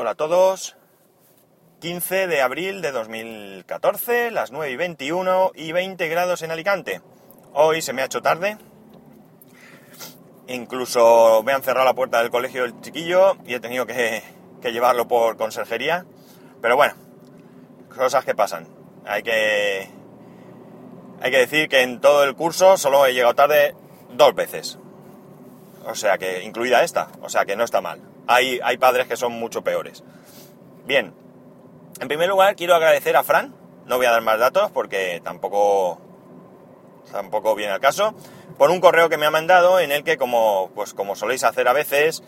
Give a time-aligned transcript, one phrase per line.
[0.00, 0.76] Hola a todos.
[1.80, 7.02] 15 de abril de 2014, las 9 y 21 y 20 grados en Alicante.
[7.52, 8.58] Hoy se me ha hecho tarde.
[10.46, 14.22] Incluso me han cerrado la puerta del colegio del chiquillo y he tenido que,
[14.62, 16.06] llevarlo por conserjería.
[16.62, 16.94] Pero bueno,
[17.92, 18.68] cosas que pasan.
[19.04, 19.90] Hay que,
[21.20, 23.74] hay que decir que en todo el curso solo he llegado tarde
[24.12, 24.78] dos veces.
[25.86, 28.07] O sea que, incluida esta, o sea que no está mal.
[28.28, 30.04] Hay, hay padres que son mucho peores.
[30.84, 31.14] Bien,
[32.00, 33.54] en primer lugar quiero agradecer a Fran,
[33.86, 35.98] no voy a dar más datos porque tampoco,
[37.10, 38.14] tampoco viene al caso,
[38.56, 41.66] por un correo que me ha mandado en el que como, pues como soléis hacer
[41.68, 42.22] a veces,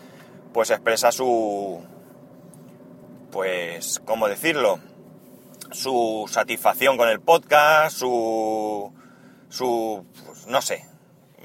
[0.53, 1.83] pues expresa su,
[3.31, 4.79] pues, ¿cómo decirlo?
[5.71, 8.93] Su satisfacción con el podcast, su,
[9.49, 10.85] su, pues, no sé,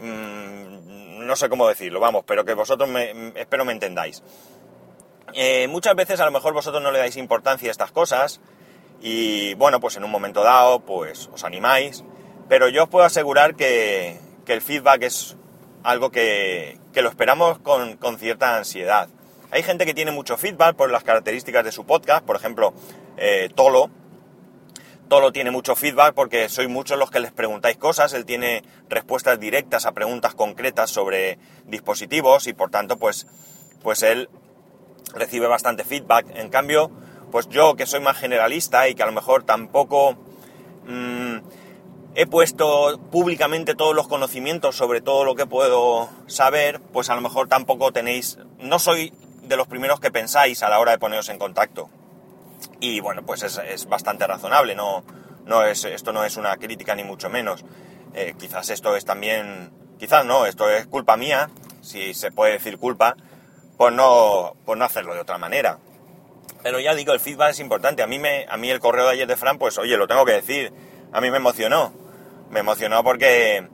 [0.01, 4.23] mmm, no sé cómo decirlo, vamos, pero que vosotros me, espero me entendáis.
[5.39, 8.41] Eh, muchas veces a lo mejor vosotros no le dais importancia a estas cosas
[9.03, 12.05] y bueno, pues en un momento dado, pues os animáis,
[12.49, 15.37] pero yo os puedo asegurar que, que el feedback es
[15.83, 19.11] algo que, que lo esperamos con, con cierta ansiedad.
[19.51, 22.73] Hay gente que tiene mucho feedback por las características de su podcast, por ejemplo,
[23.19, 23.91] eh, Tolo.
[25.11, 29.39] Tolo tiene mucho feedback porque sois muchos los que les preguntáis cosas, él tiene respuestas
[29.39, 33.27] directas a preguntas concretas sobre dispositivos y por tanto pues,
[33.83, 34.31] pues él
[35.15, 36.27] recibe bastante feedback.
[36.35, 36.91] En cambio,
[37.31, 40.17] pues yo que soy más generalista y que a lo mejor tampoco
[40.87, 41.39] mmm,
[42.15, 47.21] he puesto públicamente todos los conocimientos sobre todo lo que puedo saber, pues a lo
[47.21, 51.29] mejor tampoco tenéis, no soy de los primeros que pensáis a la hora de poneros
[51.29, 51.91] en contacto.
[52.81, 55.05] Y bueno, pues es, es bastante razonable, no,
[55.45, 57.65] no es, esto no es una crítica ni mucho menos.
[58.15, 61.51] Eh, quizás esto es también, quizás no, esto es culpa mía,
[61.83, 63.17] si se puede decir culpa,
[63.77, 65.79] por no, por no hacerlo de otra manera.
[66.63, 68.03] Pero ya digo, el feedback es importante.
[68.03, 70.25] A mí, me, a mí el correo de ayer de Fran, pues oye, lo tengo
[70.25, 70.73] que decir,
[71.13, 71.93] a mí me emocionó.
[72.51, 73.69] Me emocionó porque,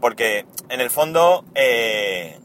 [0.00, 2.38] porque en el fondo, eh,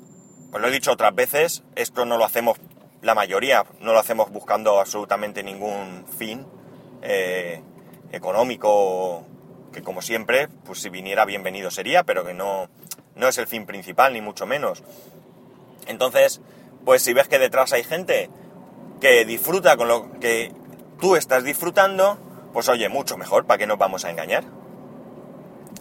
[0.51, 2.57] pues lo he dicho otras veces, esto no lo hacemos
[3.01, 6.45] la mayoría, no lo hacemos buscando absolutamente ningún fin
[7.01, 7.61] eh,
[8.11, 9.25] económico,
[9.73, 12.69] que como siempre, pues si viniera bienvenido sería, pero que no,
[13.15, 14.83] no es el fin principal, ni mucho menos.
[15.87, 16.41] Entonces,
[16.85, 18.29] pues si ves que detrás hay gente
[18.99, 20.53] que disfruta con lo que
[20.99, 22.17] tú estás disfrutando,
[22.53, 24.43] pues oye, mucho mejor, ¿para qué nos vamos a engañar?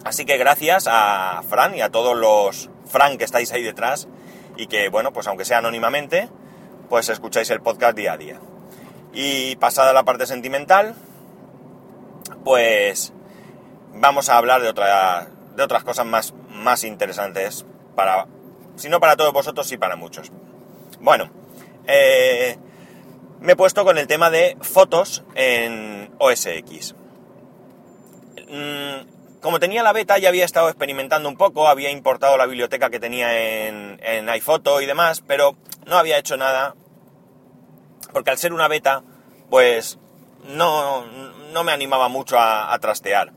[0.03, 4.07] Así que gracias a Fran y a todos los Fran que estáis ahí detrás
[4.57, 6.29] y que, bueno, pues aunque sea anónimamente,
[6.89, 8.39] pues escucháis el podcast día a día.
[9.13, 10.95] Y pasada la parte sentimental,
[12.43, 13.13] pues
[13.93, 18.27] vamos a hablar de, otra, de otras cosas más, más interesantes para,
[18.75, 20.31] si no para todos vosotros, sí para muchos.
[21.01, 21.29] Bueno,
[21.87, 22.57] eh,
[23.39, 26.95] me he puesto con el tema de fotos en OS X.
[28.47, 32.89] Mm, como tenía la beta, ya había estado experimentando un poco, había importado la biblioteca
[32.89, 36.75] que tenía en, en iPhoto y demás, pero no había hecho nada,
[38.13, 39.03] porque al ser una beta,
[39.49, 39.97] pues
[40.45, 41.05] no,
[41.51, 43.31] no me animaba mucho a, trastear.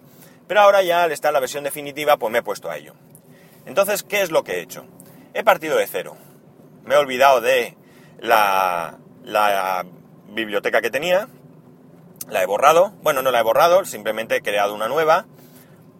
[0.46, 2.94] Pero ahora ya al estar la versión definitiva, pues me he puesto a ello.
[3.66, 4.84] Entonces, ¿qué es lo que he hecho?
[5.32, 6.16] He partido de cero.
[6.84, 7.76] Me he olvidado de
[8.20, 8.98] la,
[10.28, 11.28] biblioteca que tenía,
[12.28, 15.26] la he borrado, bueno, no la he borrado, simplemente he creado una nueva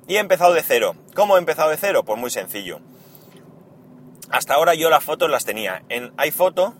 [0.09, 0.97] y he empezado de cero.
[1.15, 2.05] ¿Cómo he empezado de cero?
[2.05, 2.81] Pues muy sencillo.
[4.31, 6.75] Hasta ahora yo las fotos las tenía en iPhoto,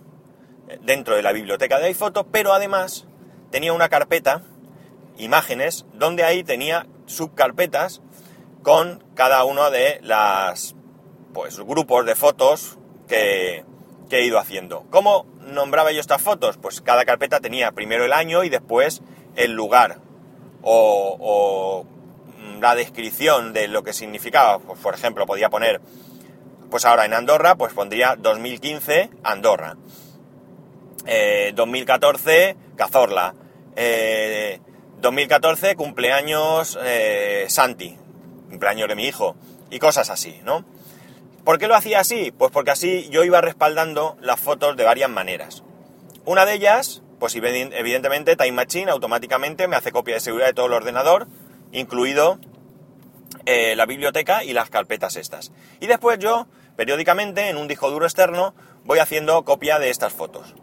[0.81, 3.05] dentro de la biblioteca de iPhoto, pero además
[3.51, 4.41] tenía una carpeta,
[5.17, 8.01] imágenes, donde ahí tenía subcarpetas
[8.63, 10.75] con cada uno de las
[11.33, 12.77] pues grupos de fotos
[13.07, 13.63] que,
[14.09, 14.85] que he ido haciendo.
[14.89, 16.57] ¿Cómo nombraba yo estas fotos?
[16.57, 19.01] Pues cada carpeta tenía primero el año y después
[19.35, 19.99] el lugar
[20.61, 21.85] o,
[22.59, 24.59] la descripción de lo que significaba.
[24.59, 25.81] Pues, por ejemplo, podía poner,
[26.69, 29.77] pues ahora en Andorra, pues pondría 2015 Andorra.
[31.05, 33.35] Eh, 2014 Cazorla.
[33.75, 34.59] Eh,
[35.01, 37.97] 2014 cumpleaños eh, Santi,
[38.49, 39.35] cumpleaños de mi hijo
[39.69, 40.65] y cosas así, ¿no?
[41.45, 42.33] ¿Por qué lo hacía así?
[42.35, 45.63] Pues porque así yo iba respaldando las fotos de varias maneras.
[46.25, 50.65] Una de ellas, pues evidentemente Time Machine automáticamente me hace copia de seguridad de todo
[50.65, 51.27] el ordenador,
[51.71, 52.39] incluido
[53.45, 55.51] eh, la biblioteca y las carpetas estas.
[55.79, 60.55] Y después yo, periódicamente, en un disco duro externo, voy haciendo copia de estas fotos.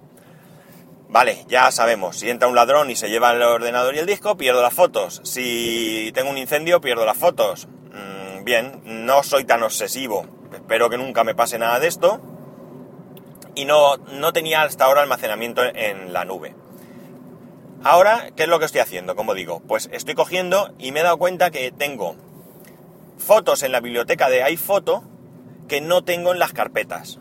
[1.09, 4.37] Vale, ya sabemos, si entra un ladrón y se lleva el ordenador y el disco,
[4.37, 5.21] pierdo las fotos.
[5.23, 7.69] Si tengo un incendio, pierdo las fotos.
[7.93, 10.27] Mm, bien, no soy tan obsesivo.
[10.53, 12.21] Espero que nunca me pase nada de esto.
[13.55, 16.55] Y no, no tenía hasta ahora almacenamiento en la nube.
[17.85, 19.17] Ahora, ¿qué es lo que estoy haciendo?
[19.17, 22.15] Como digo, pues estoy cogiendo y me he dado cuenta que tengo
[23.19, 25.03] fotos en la biblioteca de iPhoto
[25.69, 27.19] que no tengo en las carpetas.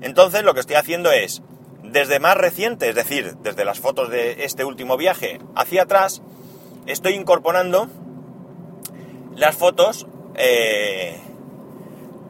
[0.00, 1.42] Entonces lo que estoy haciendo es,
[1.82, 6.22] desde más reciente, es decir, desde las fotos de este último viaje hacia atrás,
[6.86, 7.88] estoy incorporando
[9.38, 11.16] las fotos eh,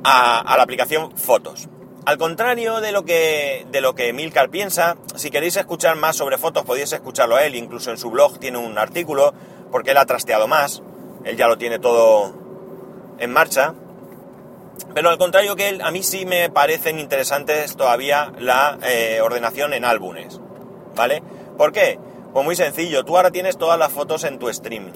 [0.04, 1.68] a, la aplicación Fotos.
[2.04, 6.38] Al contrario de lo que de lo que Milcar piensa, si queréis escuchar más sobre
[6.38, 9.34] fotos podéis escucharlo a él, incluso en su blog tiene un artículo
[9.70, 10.82] porque él ha trasteado más,
[11.24, 12.34] él ya lo tiene todo
[13.18, 13.74] en marcha.
[14.94, 19.74] Pero al contrario que él, a mí sí me parecen interesantes todavía la eh, ordenación
[19.74, 20.40] en álbumes,
[20.94, 21.22] ¿vale?
[21.58, 21.98] ¿Por qué?
[22.32, 24.92] Pues muy sencillo, tú ahora tienes todas las fotos en tu stream.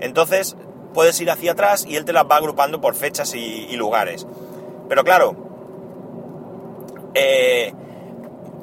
[0.00, 0.56] Entonces
[0.92, 4.26] puedes ir hacia atrás y él te las va agrupando por fechas y, lugares.
[4.88, 5.36] Pero claro,
[7.14, 7.72] eh,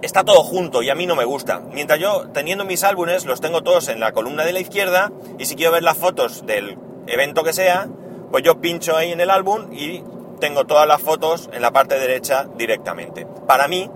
[0.01, 1.59] está todo junto y a mí no me gusta.
[1.71, 5.45] Mientras yo, teniendo mis álbumes, los tengo todos en la columna de la izquierda y
[5.45, 6.77] si quiero ver las fotos del
[7.07, 7.87] evento que sea,
[8.31, 10.03] pues yo pincho ahí en el álbum y
[10.39, 13.25] tengo todas las fotos en la parte derecha directamente.
[13.47, 13.89] Para mí,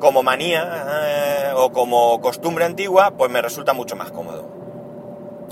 [0.00, 4.48] como manía eh, o como costumbre antigua, pues me resulta mucho más cómodo.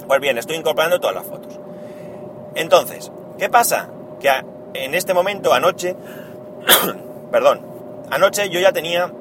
[0.07, 1.64] Pues bien, estoy incorporando todas las fotos.
[2.55, 3.91] Entonces, ¿qué pasa?
[4.21, 4.31] Que
[4.75, 5.97] en este momento, anoche,
[7.31, 7.61] perdón,
[8.11, 9.13] anoche yo ya tenía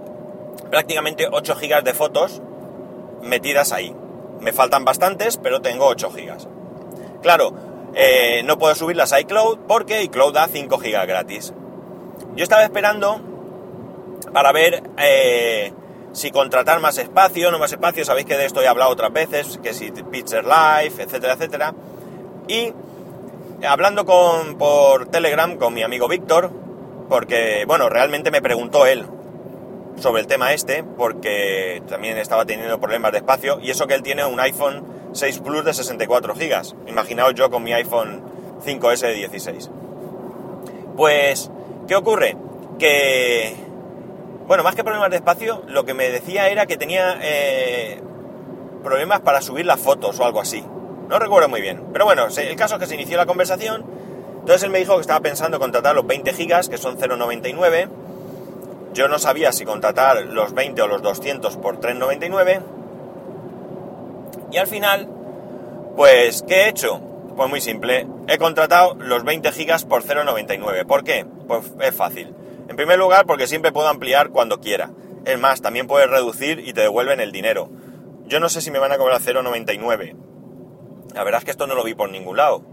[0.69, 2.41] prácticamente 8 gigas de fotos
[3.21, 3.95] metidas ahí.
[4.39, 6.47] Me faltan bastantes, pero tengo 8 gigas.
[7.21, 7.53] Claro,
[7.95, 11.53] eh, no puedo subirlas a iCloud porque iCloud da 5 GB gratis.
[12.35, 13.21] Yo estaba esperando
[14.33, 15.71] para ver eh,
[16.11, 18.03] si contratar más espacio, no más espacio.
[18.03, 21.73] Sabéis que de esto he hablado otras veces, que si Picture Live, etcétera, etcétera.
[22.47, 22.73] Y
[23.67, 26.51] hablando con, por Telegram con mi amigo Víctor,
[27.09, 29.05] porque, bueno, realmente me preguntó él
[29.97, 34.03] sobre el tema este, porque también estaba teniendo problemas de espacio, y eso que él
[34.03, 36.89] tiene un iPhone 6 Plus de 64 GB.
[36.89, 38.23] Imaginaos yo con mi iPhone
[38.65, 39.69] 5S de 16.
[40.97, 41.51] Pues,
[41.87, 42.35] ¿qué ocurre?
[42.79, 43.55] Que,
[44.47, 48.01] bueno, más que problemas de espacio, lo que me decía era que tenía eh,
[48.83, 50.63] problemas para subir las fotos o algo así.
[51.09, 51.81] No recuerdo muy bien.
[51.91, 53.83] Pero bueno, el caso es que se inició la conversación.
[54.39, 57.87] Entonces él me dijo que estaba pensando contratar los 20 gigas, que son 0,99.
[58.93, 62.61] Yo no sabía si contratar los 20 o los 200 por 3,99.
[64.51, 65.09] Y al final,
[65.95, 67.01] pues, ¿qué he hecho?
[67.35, 70.85] Pues muy simple, he contratado los 20 gigas por 0,99.
[70.85, 71.25] ¿Por qué?
[71.47, 72.35] Pues es fácil.
[72.69, 74.91] En primer lugar, porque siempre puedo ampliar cuando quiera.
[75.25, 77.69] Es más, también puedes reducir y te devuelven el dinero.
[78.27, 80.15] Yo no sé si me van a cobrar 0,99.
[81.13, 82.63] La verdad es que esto no lo vi por ningún lado.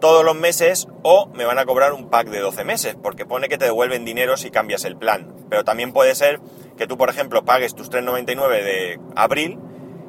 [0.00, 3.48] Todos los meses o me van a cobrar un pack de 12 meses, porque pone
[3.48, 5.34] que te devuelven dinero si cambias el plan.
[5.48, 6.40] Pero también puede ser
[6.76, 9.58] que tú, por ejemplo, pagues tus 3,99 de abril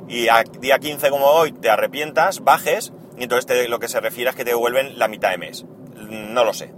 [0.07, 4.29] y a día 15 como hoy te arrepientas, bajes, y entonces lo que se refiere
[4.29, 5.65] es que te devuelven la mitad de mes.
[5.95, 6.73] No lo sé.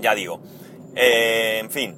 [0.00, 0.40] Ya digo.
[0.94, 1.96] Eh, en fin.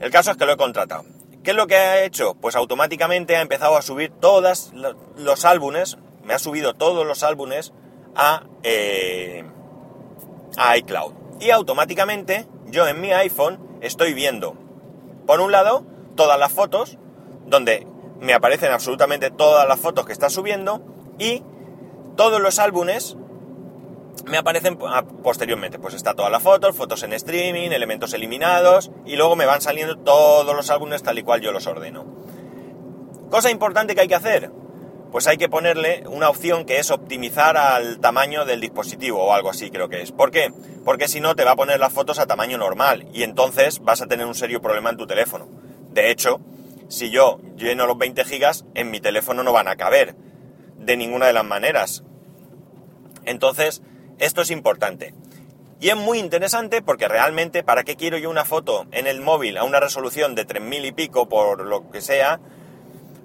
[0.00, 1.04] El caso es que lo he contratado.
[1.42, 2.34] ¿Qué es lo que ha hecho?
[2.34, 4.72] Pues automáticamente ha empezado a subir todos
[5.16, 5.96] los álbumes,
[6.26, 7.72] me ha subido todos los álbumes
[8.14, 9.44] a, eh,
[10.56, 11.12] a iCloud.
[11.40, 14.56] Y automáticamente yo en mi iPhone estoy viendo,
[15.26, 15.84] por un lado,
[16.16, 16.98] todas las fotos,
[17.46, 17.86] donde
[18.20, 20.82] me aparecen absolutamente todas las fotos que está subiendo
[21.18, 21.42] y
[22.16, 23.16] todos los álbumes
[24.24, 24.78] me aparecen
[25.22, 25.78] posteriormente.
[25.78, 29.96] Pues está todas las fotos, fotos en streaming, elementos eliminados y luego me van saliendo
[29.98, 32.04] todos los álbumes tal y cual yo los ordeno.
[33.30, 34.50] Cosa importante que hay que hacer.
[35.16, 39.48] Pues hay que ponerle una opción que es optimizar al tamaño del dispositivo o algo
[39.48, 40.12] así creo que es.
[40.12, 40.52] ¿Por qué?
[40.84, 44.02] Porque si no te va a poner las fotos a tamaño normal y entonces vas
[44.02, 45.48] a tener un serio problema en tu teléfono.
[45.90, 46.42] De hecho,
[46.88, 50.14] si yo lleno los 20 gigas, en mi teléfono no van a caber
[50.76, 52.04] de ninguna de las maneras.
[53.24, 53.80] Entonces,
[54.18, 55.14] esto es importante.
[55.80, 59.56] Y es muy interesante porque realmente, ¿para qué quiero yo una foto en el móvil
[59.56, 62.38] a una resolución de 3000 y pico por lo que sea?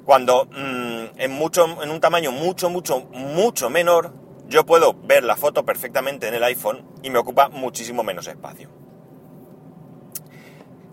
[0.05, 4.13] Cuando mm, en, mucho, en un tamaño mucho, mucho, mucho menor,
[4.47, 8.69] yo puedo ver la foto perfectamente en el iPhone y me ocupa muchísimo menos espacio.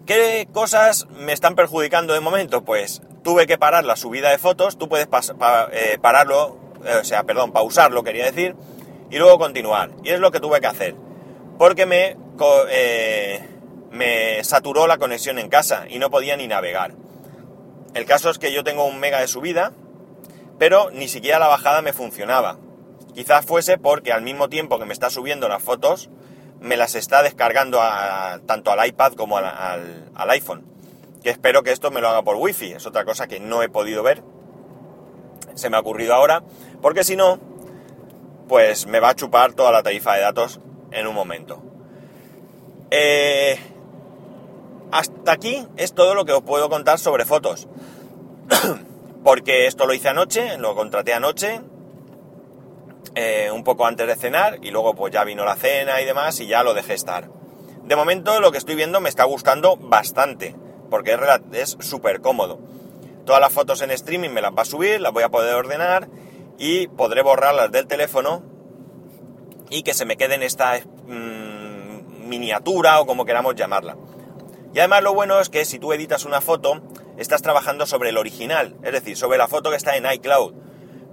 [0.07, 2.65] ¿Qué cosas me están perjudicando de momento?
[2.65, 5.07] Pues tuve que parar la subida de fotos, tú puedes
[5.73, 8.57] eh, pararlo, eh, o sea, perdón, pausarlo, quería decir,
[9.11, 9.91] y luego continuar.
[10.05, 10.95] Y es lo que tuve que hacer,
[11.59, 12.17] porque me,
[12.71, 13.47] eh,
[13.91, 16.95] me saturó la conexión en casa y no podía ni navegar.
[17.95, 19.73] El caso es que yo tengo un mega de subida,
[20.59, 22.59] pero ni siquiera la bajada me funcionaba.
[23.15, 26.11] Quizás fuese porque al mismo tiempo que me está subiendo las fotos,
[26.61, 27.81] me las está descargando
[28.47, 30.65] tanto al iPad como al, iPhone.
[31.23, 33.69] Que espero que esto me lo haga por wifi, es otra cosa que no he
[33.69, 34.23] podido ver.
[35.55, 36.45] se me ha ocurrido ahora,
[36.81, 37.41] porque si no,
[38.47, 40.61] pues me va a chupar toda la tarifa de datos
[40.93, 41.63] en un momento.
[42.91, 43.59] Eh,
[44.93, 47.69] hasta aquí es todo lo que os puedo contar sobre fotos.
[49.25, 51.61] porque esto lo hice anoche, lo contraté anoche,
[53.15, 56.41] eh, un poco antes de cenar, y luego pues ya vino la cena y demás,
[56.41, 57.29] y ya lo dejé estar.
[57.85, 60.55] De momento lo que estoy viendo me está gustando bastante,
[60.91, 61.19] porque
[61.53, 62.59] es súper cómodo.
[63.25, 66.09] Todas las fotos en streaming me las va a subir, las voy a poder ordenar
[66.59, 68.43] y podré borrarlas del teléfono
[69.71, 73.97] y que se me quede en esta mm, miniatura o como queramos llamarla.
[74.75, 76.83] Y además lo bueno es que si tú editas una foto,
[77.17, 80.55] estás trabajando sobre el original, es decir, sobre la foto que está en iCloud.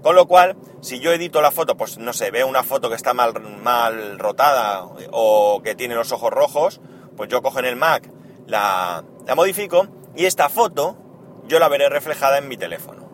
[0.01, 2.95] Con lo cual, si yo edito la foto, pues no sé, veo una foto que
[2.95, 3.33] está mal,
[3.63, 6.81] mal rotada o que tiene los ojos rojos,
[7.17, 8.09] pues yo cojo en el Mac,
[8.45, 10.97] la, la modifico y esta foto
[11.47, 13.09] yo la veré reflejada en mi teléfono.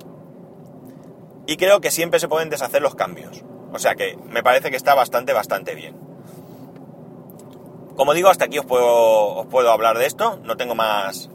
[1.48, 3.44] Y creo que siempre se pueden deshacer los cambios.
[3.74, 6.11] O sea que me parece que está bastante, bastante bien.
[8.02, 10.40] Como digo, hasta aquí os puedo, os puedo hablar de esto.
[10.44, 11.30] No tengo más,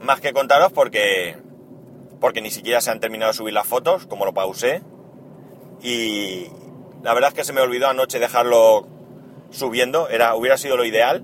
[0.00, 1.36] más que contaros porque,
[2.20, 4.80] porque ni siquiera se han terminado de subir las fotos, como lo pausé.
[5.82, 6.46] Y
[7.02, 8.88] la verdad es que se me olvidó anoche dejarlo
[9.50, 10.08] subiendo.
[10.08, 11.22] Era, hubiera sido lo ideal,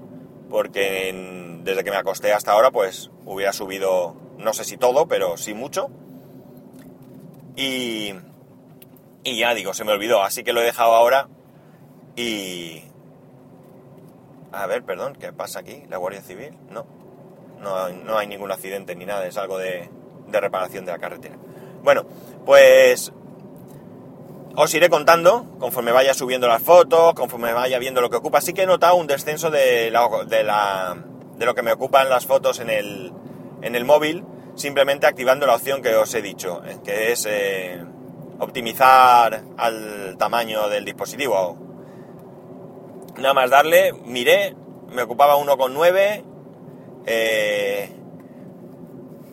[0.50, 5.38] porque desde que me acosté hasta ahora, pues hubiera subido no sé si todo, pero
[5.38, 5.88] sí mucho.
[7.56, 8.12] Y,
[9.24, 11.28] y ya digo, se me olvidó, así que lo he dejado ahora
[12.14, 12.91] y...
[14.52, 15.84] A ver, perdón, ¿qué pasa aquí?
[15.88, 16.56] ¿La Guardia Civil?
[16.70, 16.86] No,
[17.60, 19.88] no, no hay ningún accidente ni nada, es algo de,
[20.28, 21.36] de reparación de la carretera.
[21.82, 22.04] Bueno,
[22.44, 23.12] pues
[24.54, 28.40] os iré contando conforme vaya subiendo las fotos, conforme vaya viendo lo que ocupa.
[28.40, 30.96] Sí que he notado un descenso de, la,
[31.36, 33.12] de lo que me ocupan las fotos en el,
[33.62, 37.82] en el móvil simplemente activando la opción que os he dicho, eh, que es eh,
[38.38, 41.56] optimizar al tamaño del dispositivo.
[43.16, 44.54] Nada más darle, miré,
[44.88, 46.24] me ocupaba 1,9,
[47.06, 47.90] eh,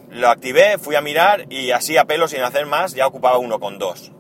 [0.09, 4.12] lo activé, fui a mirar y así a pelo sin hacer más ya ocupaba 1,2.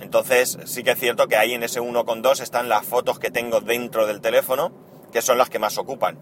[0.00, 3.60] Entonces sí que es cierto que ahí en ese 1,2 están las fotos que tengo
[3.60, 4.72] dentro del teléfono,
[5.12, 6.18] que son las que más ocupan.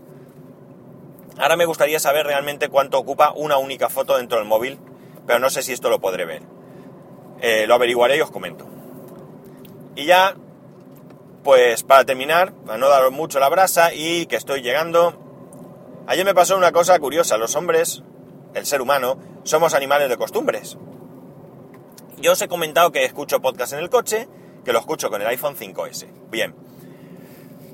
[1.39, 4.79] Ahora me gustaría saber realmente cuánto ocupa una única foto dentro del móvil,
[5.27, 6.43] pero no sé si esto lo podré ver.
[7.41, 8.67] Eh, lo averiguaré y os comento.
[9.97, 10.37] Y ya,
[11.45, 15.15] pues para terminar, para no daros mucho la brasa y que estoy llegando,
[16.07, 17.37] ayer me pasó una cosa curiosa.
[17.37, 18.03] Los hombres,
[18.55, 20.79] el ser humano, somos animales de costumbres.
[22.17, 24.27] Yo os he comentado que escucho podcast en el coche,
[24.65, 26.09] que lo escucho con el iPhone 5S.
[26.31, 26.55] Bien.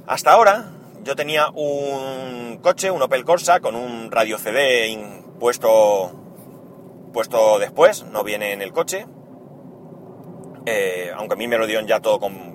[0.09, 0.73] Hasta ahora
[1.05, 4.99] yo tenía un coche, un Opel Corsa, con un radio CD
[5.39, 6.11] puesto,
[7.13, 9.07] puesto después, no viene en el coche.
[10.67, 12.50] Eh, aunque a mí me lo dieron ya todo con,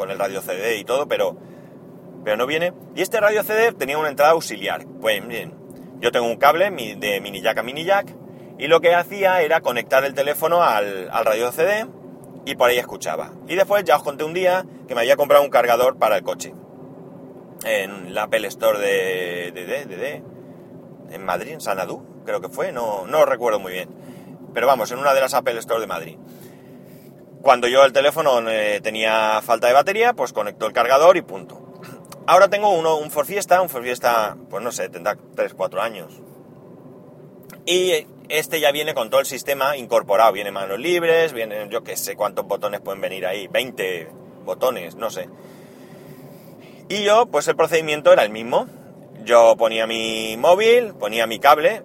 [0.00, 1.36] con el radio CD y todo, pero,
[2.24, 2.72] pero no viene.
[2.96, 4.86] Y este radio CD tenía una entrada auxiliar.
[4.98, 5.54] Pues bien,
[6.00, 8.16] yo tengo un cable de mini jack a mini jack
[8.58, 11.86] y lo que hacía era conectar el teléfono al, al radio CD
[12.46, 13.32] y por ahí escuchaba.
[13.46, 16.22] Y después ya os conté un día que me había comprado un cargador para el
[16.22, 16.54] coche
[17.64, 20.22] en la Apple Store de, de,
[21.10, 23.90] en Madrid, en Sanadú, creo que fue, no, no recuerdo muy bien.
[24.54, 26.16] Pero vamos, en una de las Apple Store de Madrid.
[27.42, 31.58] Cuando yo el teléfono eh, tenía falta de batería, pues conectó el cargador y punto.
[32.26, 35.80] Ahora tengo uno, un Ford Fiesta, un Ford Fiesta, pues no sé, tendrá 3, 4
[35.80, 36.12] años.
[37.64, 41.96] Y este ya viene con todo el sistema incorporado, viene manos libres, viene yo que
[41.96, 44.08] sé cuántos botones pueden venir ahí, 20
[44.44, 45.28] botones, no sé.
[46.88, 48.66] Y yo, pues el procedimiento era el mismo.
[49.24, 51.82] Yo ponía mi móvil, ponía mi cable,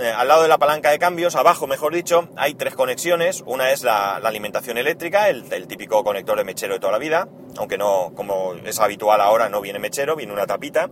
[0.00, 3.42] eh, al lado de la palanca de cambios, abajo mejor dicho, hay tres conexiones.
[3.46, 7.78] Una es la, alimentación eléctrica, el, típico conector de mechero de toda la vida, aunque
[7.78, 10.88] no, como es habitual ahora, no viene mechero, viene una tapita.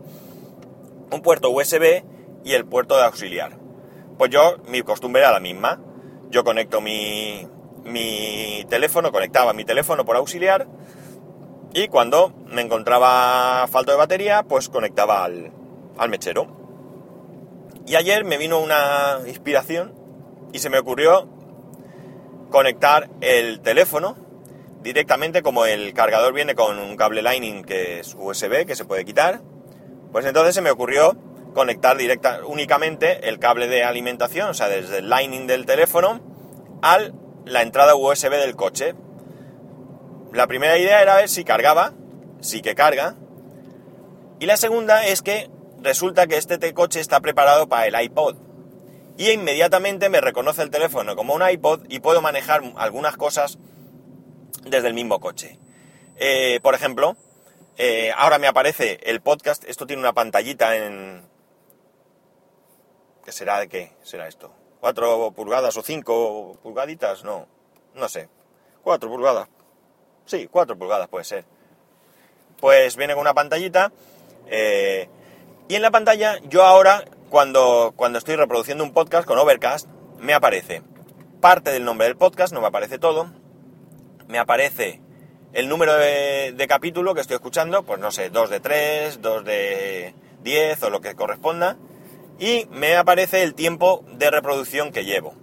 [1.11, 2.03] Un puerto USB
[2.45, 3.59] y el puerto de auxiliar.
[4.19, 5.81] Pues yo, mi costumbre era la misma.
[6.31, 7.47] Yo conecto mi,
[7.85, 10.67] mi teléfono, conectaba mi teléfono por auxiliar
[11.75, 15.51] y cuando me encontraba falta de batería, pues conectaba al,
[16.09, 16.62] mechero.
[17.93, 19.93] Y ayer me vino una inspiración
[20.51, 21.29] y se me ocurrió
[22.49, 24.17] conectar el teléfono
[24.81, 29.05] directamente como el cargador viene con un cable Lightning que es USB que se puede
[29.05, 29.43] quitar
[30.11, 31.19] pues entonces se me ocurrió
[31.53, 36.19] conectar directa únicamente el cable de alimentación o sea desde el Lightning del teléfono
[36.81, 36.99] a
[37.45, 38.95] la entrada USB del coche
[40.33, 41.93] la primera idea era ver si cargaba,
[42.41, 43.17] sí que carga.
[44.41, 45.51] Y la segunda es que
[45.83, 48.37] resulta que este coche está preparado para el iPod.
[49.19, 53.59] y inmediatamente me reconoce el teléfono como un iPod y puedo manejar algunas cosas
[54.65, 55.59] desde el mismo coche.
[56.17, 57.17] Eh, por ejemplo,
[57.77, 61.23] eh, ahora me aparece el podcast, esto tiene una pantallita en...
[63.25, 63.93] ¿Qué será de qué?
[64.03, 64.53] ¿Será esto?
[64.81, 67.23] ¿Cuatro pulgadas o cinco pulgaditas?
[67.23, 67.47] No,
[67.95, 68.29] no sé.
[68.83, 69.49] Cuatro pulgadas.
[70.25, 71.45] Sí, cuatro pulgadas puede ser.
[72.61, 73.93] Pues viene con una pantallita.
[74.49, 75.09] Eh,
[75.69, 79.89] y en la pantalla yo ahora, cuando, cuando estoy reproduciendo un podcast con Overcast,
[80.19, 80.83] me aparece
[81.41, 83.31] parte del nombre del podcast, no me aparece todo.
[84.29, 85.01] Me aparece
[85.53, 89.45] el número de, de capítulo que estoy escuchando, pues no sé, dos de tres, dos
[89.45, 91.77] de diez o lo que corresponda.
[92.39, 95.35] Y me aparece el tiempo de reproducción que llevo.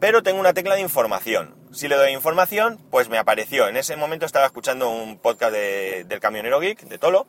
[0.00, 1.54] Pero tengo una tecla de información.
[1.72, 3.68] Si le doy información, pues me apareció.
[3.68, 7.26] En ese momento estaba escuchando un podcast del camionero geek, de Tolo,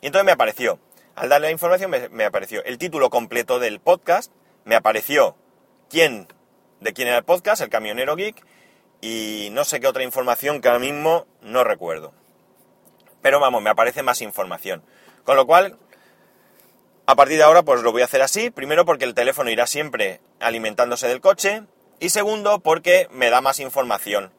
[0.00, 0.78] y entonces me apareció.
[1.16, 4.30] Al darle la información me, apareció el título completo del podcast,
[4.64, 5.34] me apareció
[5.88, 6.28] quién,
[6.80, 8.44] de quién era el podcast, el camionero geek,
[9.00, 12.12] y no sé qué otra información que ahora mismo no recuerdo.
[13.22, 14.82] Pero vamos, me aparece más información.
[15.24, 15.78] Con lo cual,
[17.06, 18.50] a partir de ahora, pues lo voy a hacer así.
[18.50, 21.62] Primero porque el teléfono irá siempre alimentándose del coche.
[21.98, 24.32] Y segundo porque me da más información.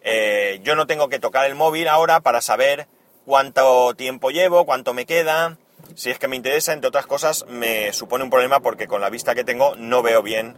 [0.00, 2.88] Eh, yo no tengo que tocar el móvil ahora para saber
[3.26, 5.58] cuánto tiempo llevo, cuánto me queda.
[5.94, 9.10] Si es que me interesa, entre otras cosas, me supone un problema porque con la
[9.10, 10.56] vista que tengo no veo bien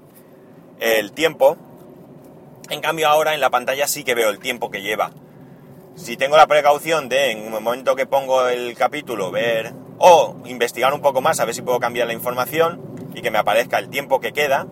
[0.81, 1.57] el tiempo
[2.71, 5.11] en cambio ahora en la pantalla sí que veo el tiempo que lleva.
[5.97, 10.93] Si tengo la precaución de en un momento que pongo el capítulo ver o investigar
[10.93, 13.91] un poco más a ver si puedo cambiar la información y que me aparezca el
[13.91, 14.67] tiempo que queda,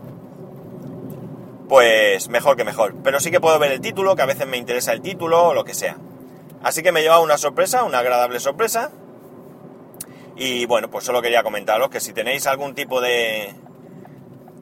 [1.68, 2.94] pues mejor que mejor.
[3.04, 5.54] Pero sí que puedo ver el título, que a veces me interesa el título o
[5.54, 5.98] lo que sea.
[6.62, 8.90] Así que me lleva una sorpresa, una agradable sorpresa.
[10.36, 13.54] Y bueno, pues solo quería comentaros que si tenéis algún tipo de,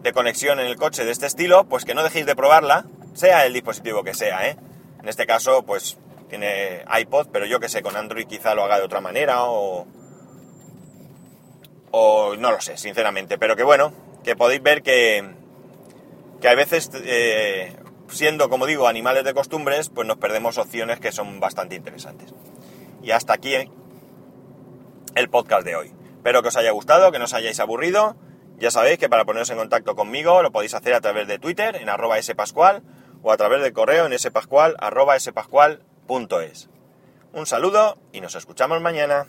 [0.03, 3.47] de conexión en el coche de este estilo, pues que no dejéis de probarla sea
[3.47, 4.57] el dispositivo que sea, ¿eh?
[5.03, 8.79] En este caso, pues tiene iPod, pero yo que sé, con Android quizá lo haga
[8.79, 9.87] de otra manera o...
[11.93, 13.93] O no lo sé, sinceramente, pero que bueno,
[14.23, 15.29] que podéis ver que,
[16.41, 17.77] que a veces, eh,
[18.09, 22.33] siendo, como digo, animales de costumbres, pues nos perdemos opciones que son bastante interesantes.
[23.03, 23.57] Y hasta aquí
[25.15, 25.95] el podcast de hoy.
[26.17, 28.17] Espero que os haya gustado, que no os hayáis aburrido.
[28.59, 31.77] Ya sabéis que para poneros en contacto conmigo lo podéis hacer a través de Twitter
[31.77, 32.83] en arroba spascual
[33.23, 36.69] o a través del correo en spascual arroba spascual.es.
[37.33, 39.27] Un saludo y nos escuchamos mañana.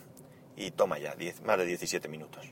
[0.56, 2.52] Y toma ya, 10, más de 17 minutos.